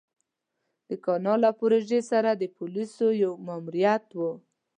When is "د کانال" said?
0.87-1.39